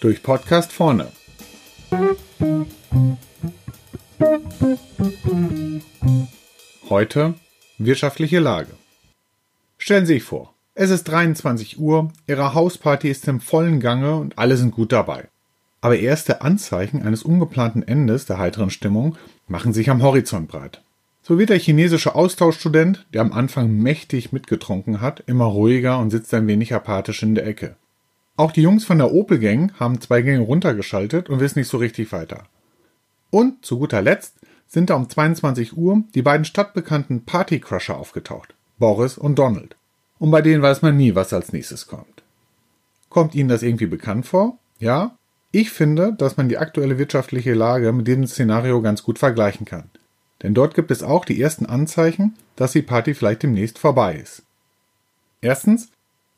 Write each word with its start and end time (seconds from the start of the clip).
Durch 0.00 0.22
Podcast 0.22 0.72
vorne. 0.72 1.08
Heute 6.90 7.34
wirtschaftliche 7.78 8.38
Lage. 8.38 8.70
Stellen 9.78 10.06
Sie 10.06 10.14
sich 10.14 10.22
vor, 10.22 10.54
es 10.74 10.90
ist 10.90 11.04
23 11.04 11.78
Uhr, 11.78 12.12
Ihre 12.26 12.54
Hausparty 12.54 13.08
ist 13.08 13.26
im 13.28 13.40
vollen 13.40 13.80
Gange 13.80 14.16
und 14.16 14.38
alle 14.38 14.56
sind 14.56 14.72
gut 14.72 14.92
dabei. 14.92 15.28
Aber 15.80 15.98
erste 15.98 16.42
Anzeichen 16.42 17.02
eines 17.02 17.22
ungeplanten 17.22 17.82
Endes 17.82 18.26
der 18.26 18.38
heiteren 18.38 18.70
Stimmung 18.70 19.16
machen 19.46 19.72
sich 19.72 19.90
am 19.90 20.02
Horizont 20.02 20.48
breit. 20.48 20.82
So 21.26 21.38
wird 21.38 21.48
der 21.48 21.58
chinesische 21.58 22.14
Austauschstudent, 22.14 23.06
der 23.14 23.22
am 23.22 23.32
Anfang 23.32 23.78
mächtig 23.78 24.30
mitgetrunken 24.32 25.00
hat, 25.00 25.22
immer 25.26 25.46
ruhiger 25.46 25.98
und 25.98 26.10
sitzt 26.10 26.34
ein 26.34 26.46
wenig 26.46 26.74
apathisch 26.74 27.22
in 27.22 27.34
der 27.34 27.46
Ecke. 27.46 27.76
Auch 28.36 28.52
die 28.52 28.60
Jungs 28.60 28.84
von 28.84 28.98
der 28.98 29.10
Opel 29.10 29.38
Gang 29.38 29.72
haben 29.80 30.02
zwei 30.02 30.20
Gänge 30.20 30.40
runtergeschaltet 30.40 31.30
und 31.30 31.40
wissen 31.40 31.60
nicht 31.60 31.68
so 31.68 31.78
richtig 31.78 32.12
weiter. 32.12 32.42
Und 33.30 33.64
zu 33.64 33.78
guter 33.78 34.02
Letzt 34.02 34.34
sind 34.66 34.90
da 34.90 34.96
um 34.96 35.08
22 35.08 35.74
Uhr 35.78 36.02
die 36.14 36.20
beiden 36.20 36.44
stadtbekannten 36.44 37.24
Partycrusher 37.24 37.96
aufgetaucht, 37.96 38.54
Boris 38.78 39.16
und 39.16 39.38
Donald. 39.38 39.76
Und 40.18 40.30
bei 40.30 40.42
denen 40.42 40.60
weiß 40.60 40.82
man 40.82 40.94
nie, 40.94 41.14
was 41.14 41.32
als 41.32 41.54
nächstes 41.54 41.86
kommt. 41.86 42.22
Kommt 43.08 43.34
Ihnen 43.34 43.48
das 43.48 43.62
irgendwie 43.62 43.86
bekannt 43.86 44.26
vor? 44.26 44.58
Ja? 44.78 45.16
Ich 45.52 45.70
finde, 45.70 46.12
dass 46.12 46.36
man 46.36 46.50
die 46.50 46.58
aktuelle 46.58 46.98
wirtschaftliche 46.98 47.54
Lage 47.54 47.94
mit 47.94 48.08
diesem 48.08 48.26
Szenario 48.26 48.82
ganz 48.82 49.02
gut 49.02 49.18
vergleichen 49.18 49.64
kann. 49.64 49.88
Denn 50.42 50.54
dort 50.54 50.74
gibt 50.74 50.90
es 50.90 51.02
auch 51.02 51.24
die 51.24 51.40
ersten 51.40 51.66
Anzeichen, 51.66 52.36
dass 52.56 52.72
die 52.72 52.82
Party 52.82 53.14
vielleicht 53.14 53.42
demnächst 53.42 53.78
vorbei 53.78 54.16
ist. 54.16 54.42
Erstens, 55.40 55.88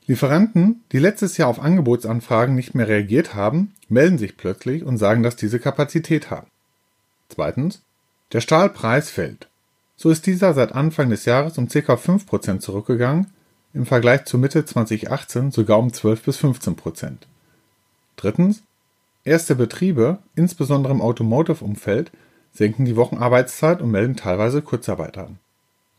Lieferanten, 0.07 0.85
die 0.93 0.99
letztes 0.99 1.37
Jahr 1.37 1.49
auf 1.49 1.61
Angebotsanfragen 1.61 2.55
nicht 2.55 2.75
mehr 2.75 2.87
reagiert 2.87 3.35
haben, 3.35 3.75
melden 3.88 4.19
sich 4.19 4.37
plötzlich 4.37 4.85
und 4.85 4.99
sagen, 4.99 5.23
dass 5.23 5.37
diese 5.37 5.59
Kapazität 5.59 6.30
haben. 6.30 6.47
Zweitens, 7.29 7.83
der 8.33 8.41
Stahlpreis 8.41 9.11
fällt. 9.11 9.49
So 9.97 10.10
ist 10.10 10.27
dieser 10.27 10.55
seit 10.55 10.73
Anfang 10.73 11.10
des 11.10 11.25
Jahres 11.25 11.59
um 11.59 11.69
ca. 11.69 11.95
5% 11.95 12.60
zurückgegangen, 12.60 13.33
im 13.75 13.87
Vergleich 13.87 14.25
zur 14.25 14.41
Mitte 14.41 14.65
2018 14.65 15.51
sogar 15.51 15.79
um 15.79 15.93
12 15.93 16.23
bis 16.23 16.38
15%. 16.38 17.13
Drittens, 18.16 18.63
erste 19.25 19.55
Betriebe, 19.55 20.19
insbesondere 20.35 20.95
im 20.95 21.03
Automotive-Umfeld, 21.03 22.10
senken 22.57 22.85
die 22.87 22.96
Wochenarbeitszeit 22.96 23.82
und 23.82 23.90
melden 23.90 24.16
teilweise 24.16 24.62
Kurzarbeit 24.62 25.18
an. 25.18 25.38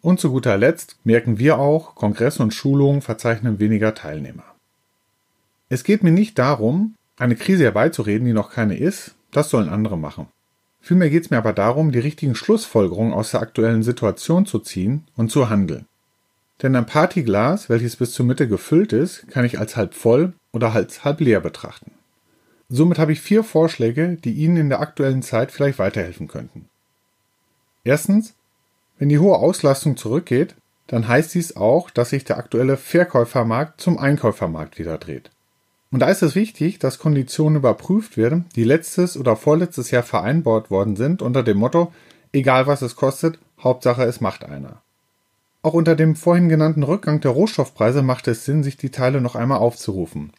Und 0.02 0.20
zu 0.20 0.32
guter 0.32 0.58
Letzt 0.58 0.98
merken 1.04 1.38
wir 1.38 1.60
auch, 1.60 1.96
Kongresse 1.96 2.42
und 2.42 2.54
Schulungen 2.54 3.02
verzeichnen 3.02 3.60
weniger 3.60 3.94
Teilnehmer. 3.94 4.44
Es 5.70 5.84
geht 5.84 6.04
mir 6.04 6.12
nicht 6.12 6.40
darum, 6.40 6.96
eine 7.18 7.36
Krise 7.36 7.64
herbeizureden, 7.64 8.26
die 8.26 8.34
noch 8.34 8.52
keine 8.52 8.78
ist, 8.78 9.16
das 9.32 9.50
sollen 9.50 9.70
andere 9.70 9.98
machen. 9.98 10.28
Vielmehr 10.82 11.10
geht 11.10 11.26
es 11.26 11.30
mir 11.30 11.38
aber 11.38 11.54
darum, 11.54 11.92
die 11.92 12.00
richtigen 12.00 12.36
Schlussfolgerungen 12.36 13.14
aus 13.14 13.32
der 13.32 13.42
aktuellen 13.42 13.84
Situation 13.84 14.46
zu 14.46 14.60
ziehen 14.60 15.04
und 15.18 15.32
zu 15.32 15.50
handeln. 15.50 15.86
Denn 16.62 16.76
ein 16.76 16.86
Partyglas, 16.86 17.70
welches 17.70 17.98
bis 17.98 18.14
zur 18.14 18.26
Mitte 18.26 18.48
gefüllt 18.48 18.94
ist, 18.94 19.28
kann 19.30 19.46
ich 19.46 19.60
als 19.60 19.76
halb 19.76 19.94
voll 19.94 20.34
oder 20.54 20.72
als 20.72 21.04
halb 21.04 21.20
leer 21.20 21.42
betrachten. 21.42 21.92
Somit 22.70 23.00
habe 23.00 23.14
ich 23.14 23.22
vier 23.22 23.44
Vorschläge, 23.44 24.18
die 24.22 24.34
Ihnen 24.34 24.58
in 24.58 24.70
der 24.70 24.82
aktuellen 24.82 25.22
Zeit 25.22 25.52
vielleicht 25.52 25.80
weiterhelfen 25.80 26.28
könnten. 26.28 26.68
Erstens, 27.84 28.34
wenn 29.00 29.10
die 29.10 29.20
hohe 29.20 29.38
Auslastung 29.38 29.96
zurückgeht, 29.96 30.56
dann 30.88 31.08
heißt 31.08 31.34
dies 31.34 31.56
auch, 31.56 31.90
dass 31.90 32.10
sich 32.10 32.26
der 32.26 32.38
aktuelle 32.38 32.76
Verkäufermarkt 32.76 33.80
zum 33.80 33.98
Einkäufermarkt 33.98 34.80
wieder 34.80 34.98
dreht. 34.98 35.32
Und 35.92 36.02
da 36.02 36.10
ist 36.10 36.22
es 36.22 36.36
wichtig, 36.36 36.80
dass 36.80 37.00
Konditionen 37.00 37.58
überprüft 37.58 38.18
werden, 38.18 38.46
die 38.56 38.66
letztes 38.66 39.16
oder 39.16 39.38
vorletztes 39.38 39.92
Jahr 39.92 40.04
vereinbart 40.04 40.70
worden 40.70 40.98
sind 40.98 41.22
unter 41.22 41.44
dem 41.44 41.58
Motto, 41.58 41.94
egal 42.34 42.68
was 42.68 42.82
es 42.82 42.98
kostet, 42.98 43.40
Hauptsache 43.62 44.04
es 44.04 44.20
macht 44.20 44.44
einer. 44.44 44.82
Auch 45.62 45.74
unter 45.74 45.96
dem 45.96 46.16
vorhin 46.16 46.50
genannten 46.50 46.84
Rückgang 46.84 47.22
der 47.22 47.32
Rohstoffpreise 47.32 48.02
macht 48.02 48.28
es 48.28 48.44
Sinn, 48.44 48.64
sich 48.64 48.76
die 48.76 48.92
Teile 48.92 49.22
noch 49.22 49.36
einmal 49.36 49.60
aufzurufen. 49.60 50.34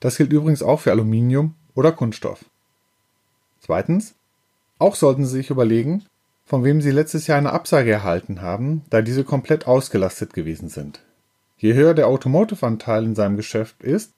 Das 0.00 0.16
gilt 0.16 0.32
übrigens 0.32 0.62
auch 0.62 0.80
für 0.80 0.90
Aluminium 0.90 1.54
oder 1.74 1.92
Kunststoff. 1.92 2.44
Zweitens, 3.60 4.14
auch 4.78 4.94
sollten 4.94 5.24
Sie 5.24 5.36
sich 5.36 5.50
überlegen, 5.50 6.04
von 6.44 6.64
wem 6.64 6.80
Sie 6.80 6.90
letztes 6.90 7.26
Jahr 7.26 7.38
eine 7.38 7.52
Absage 7.52 7.90
erhalten 7.90 8.42
haben, 8.42 8.82
da 8.90 9.02
diese 9.02 9.24
komplett 9.24 9.66
ausgelastet 9.66 10.34
gewesen 10.34 10.68
sind. 10.68 11.00
Je 11.56 11.74
höher 11.74 11.94
der 11.94 12.08
Automotive-Anteil 12.08 13.04
in 13.04 13.14
seinem 13.14 13.36
Geschäft 13.36 13.82
ist, 13.82 14.12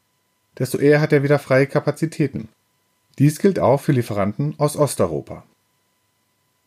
desto 0.59 0.79
eher 0.79 1.01
hat 1.01 1.13
er 1.13 1.23
wieder 1.23 1.39
freie 1.39 1.67
Kapazitäten. 1.67 2.49
Dies 3.19 3.39
gilt 3.39 3.59
auch 3.59 3.81
für 3.81 3.93
Lieferanten 3.93 4.55
aus 4.59 4.77
Osteuropa. 4.77 5.45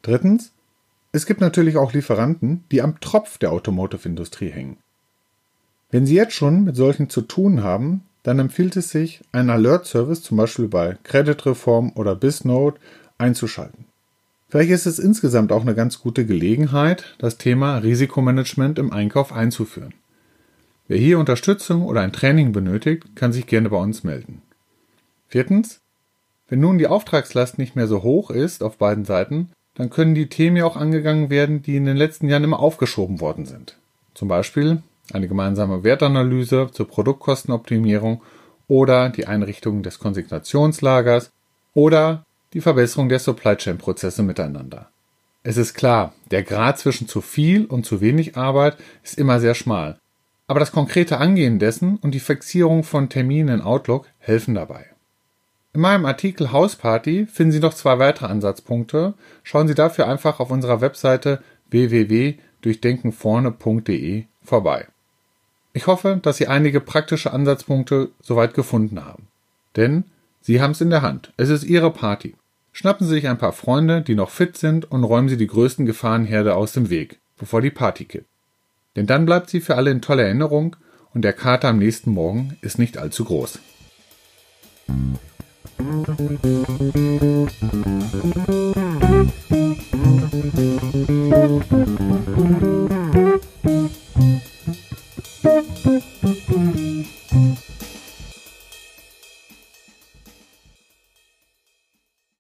Drittens, 0.01 0.51
es 1.11 1.25
gibt 1.25 1.41
natürlich 1.41 1.77
auch 1.77 1.93
Lieferanten, 1.93 2.63
die 2.71 2.81
am 2.81 2.99
Tropf 2.99 3.37
der 3.39 3.51
Automotive-Industrie 3.51 4.49
hängen. 4.49 4.77
Wenn 5.91 6.05
Sie 6.05 6.15
jetzt 6.15 6.33
schon 6.33 6.63
mit 6.63 6.75
solchen 6.75 7.09
zu 7.09 7.21
tun 7.21 7.63
haben, 7.63 8.05
dann 8.29 8.37
empfiehlt 8.37 8.77
es 8.77 8.89
sich, 8.89 9.21
einen 9.31 9.49
Alert-Service 9.49 10.21
zum 10.21 10.37
Beispiel 10.37 10.67
bei 10.67 10.99
Credit 11.01 11.47
Reform 11.47 11.91
oder 11.95 12.13
Bisnode 12.13 12.79
einzuschalten. 13.17 13.85
Vielleicht 14.49 14.69
ist 14.69 14.85
es 14.85 14.99
insgesamt 14.99 15.51
auch 15.51 15.63
eine 15.63 15.73
ganz 15.73 15.99
gute 15.99 16.27
Gelegenheit, 16.27 17.15
das 17.17 17.39
Thema 17.39 17.79
Risikomanagement 17.79 18.77
im 18.77 18.93
Einkauf 18.93 19.33
einzuführen. 19.33 19.95
Wer 20.87 20.99
hier 20.99 21.17
Unterstützung 21.17 21.81
oder 21.81 22.01
ein 22.01 22.13
Training 22.13 22.51
benötigt, 22.51 23.15
kann 23.15 23.33
sich 23.33 23.47
gerne 23.47 23.71
bei 23.71 23.77
uns 23.77 24.03
melden. 24.03 24.43
Viertens. 25.27 25.79
Wenn 26.47 26.59
nun 26.59 26.77
die 26.77 26.85
Auftragslast 26.85 27.57
nicht 27.57 27.75
mehr 27.75 27.87
so 27.87 28.03
hoch 28.03 28.29
ist 28.29 28.61
auf 28.61 28.77
beiden 28.77 29.05
Seiten, 29.05 29.49
dann 29.73 29.89
können 29.89 30.13
die 30.13 30.29
Themen 30.29 30.55
ja 30.55 30.65
auch 30.65 30.77
angegangen 30.77 31.31
werden, 31.31 31.63
die 31.63 31.77
in 31.77 31.85
den 31.85 31.97
letzten 31.97 32.29
Jahren 32.29 32.43
immer 32.43 32.59
aufgeschoben 32.59 33.21
worden 33.21 33.47
sind. 33.47 33.79
Zum 34.13 34.27
Beispiel 34.27 34.83
eine 35.13 35.27
gemeinsame 35.27 35.83
Wertanalyse 35.83 36.69
zur 36.71 36.87
Produktkostenoptimierung 36.87 38.21
oder 38.67 39.09
die 39.09 39.27
Einrichtung 39.27 39.83
des 39.83 39.99
Konsignationslagers 39.99 41.31
oder 41.73 42.25
die 42.53 42.61
Verbesserung 42.61 43.09
der 43.09 43.19
Supply 43.19 43.55
Chain 43.55 43.77
Prozesse 43.77 44.23
miteinander. 44.23 44.89
Es 45.43 45.57
ist 45.57 45.73
klar, 45.73 46.13
der 46.31 46.43
Grad 46.43 46.79
zwischen 46.79 47.07
zu 47.07 47.21
viel 47.21 47.65
und 47.65 47.85
zu 47.85 48.01
wenig 48.01 48.37
Arbeit 48.37 48.77
ist 49.03 49.17
immer 49.17 49.39
sehr 49.39 49.55
schmal 49.55 49.99
aber 50.49 50.59
das 50.59 50.71
konkrete 50.71 51.19
Angehen 51.19 51.59
dessen 51.59 51.97
und 51.97 52.15
die 52.15 52.19
Fixierung 52.19 52.83
von 52.83 53.07
Terminen 53.07 53.59
in 53.59 53.61
Outlook 53.61 54.07
helfen 54.17 54.55
dabei. 54.55 54.87
In 55.73 55.81
meinem 55.81 56.07
Artikel 56.07 56.51
Hausparty 56.51 57.27
finden 57.27 57.51
Sie 57.51 57.59
noch 57.59 57.75
zwei 57.75 57.99
weitere 57.99 58.25
Ansatzpunkte. 58.25 59.13
Schauen 59.43 59.67
Sie 59.67 59.75
dafür 59.75 60.07
einfach 60.07 60.39
auf 60.39 60.49
unserer 60.49 60.81
Webseite 60.81 61.43
www.durchdenkenvorne.de 61.69 64.23
vorbei. 64.43 64.87
Ich 65.79 65.87
hoffe, 65.87 66.19
dass 66.21 66.35
Sie 66.35 66.47
einige 66.47 66.81
praktische 66.81 67.31
Ansatzpunkte 67.31 68.09
soweit 68.21 68.53
gefunden 68.53 69.05
haben. 69.05 69.27
Denn 69.77 70.03
Sie 70.41 70.59
haben 70.59 70.71
es 70.71 70.81
in 70.81 70.89
der 70.89 71.03
Hand. 71.03 71.31
Es 71.37 71.47
ist 71.47 71.63
Ihre 71.63 71.89
Party. 71.89 72.35
Schnappen 72.73 73.07
Sie 73.07 73.13
sich 73.13 73.29
ein 73.29 73.37
paar 73.37 73.53
Freunde, 73.53 74.01
die 74.01 74.15
noch 74.15 74.29
fit 74.29 74.57
sind, 74.57 74.91
und 74.91 75.05
räumen 75.05 75.29
Sie 75.29 75.37
die 75.37 75.47
größten 75.47 75.85
Gefahrenherde 75.85 76.53
aus 76.53 76.73
dem 76.73 76.89
Weg, 76.89 77.19
bevor 77.37 77.61
die 77.61 77.69
Party 77.69 78.03
kippt. 78.03 78.27
Denn 78.97 79.07
dann 79.07 79.25
bleibt 79.25 79.49
sie 79.49 79.61
für 79.61 79.75
alle 79.75 79.91
in 79.91 80.01
toller 80.01 80.23
Erinnerung 80.23 80.75
und 81.13 81.21
der 81.21 81.31
Kater 81.31 81.69
am 81.69 81.79
nächsten 81.79 82.11
Morgen 82.11 82.57
ist 82.59 82.77
nicht 82.77 82.97
allzu 82.97 83.23
groß. 83.23 83.59
Musik 89.47 89.68
Boop. 95.83 96.18